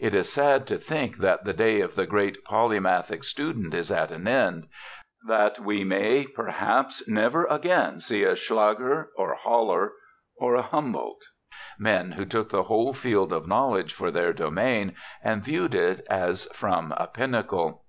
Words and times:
It 0.00 0.16
is 0.16 0.32
sad 0.32 0.66
to 0.66 0.78
think 0.78 1.18
that 1.18 1.44
the 1.44 1.52
day 1.52 1.80
of 1.80 1.94
the 1.94 2.04
great 2.04 2.44
polymathic 2.44 3.22
student 3.22 3.72
is 3.72 3.92
at 3.92 4.10
an 4.10 4.26
end; 4.26 4.66
that 5.28 5.60
we 5.60 5.84
may, 5.84 6.26
perhaps, 6.26 7.06
never 7.06 7.44
again 7.44 8.00
see 8.00 8.24
a 8.24 8.34
Scaliger, 8.34 9.10
a 9.16 9.34
Haller, 9.36 9.92
or 10.36 10.56
a 10.56 10.62
Humboldt 10.62 11.22
men 11.78 12.10
who 12.10 12.24
took 12.24 12.48
the 12.50 12.64
whole 12.64 12.92
field 12.94 13.32
of 13.32 13.46
knowledge 13.46 13.94
for 13.94 14.10
their 14.10 14.32
domain 14.32 14.96
and 15.22 15.44
viewed 15.44 15.76
it 15.76 16.04
as 16.10 16.46
from 16.46 16.90
a 16.96 17.06
pinnacle. 17.06 17.84